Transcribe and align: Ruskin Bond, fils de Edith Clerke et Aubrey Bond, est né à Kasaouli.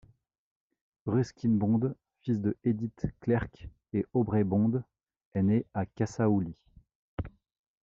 Ruskin 1.05 1.51
Bond, 1.59 1.95
fils 2.23 2.39
de 2.41 2.57
Edith 2.63 3.05
Clerke 3.19 3.69
et 3.93 4.03
Aubrey 4.13 4.43
Bond, 4.43 4.83
est 5.35 5.43
né 5.43 5.67
à 5.75 5.85
Kasaouli. 5.85 6.55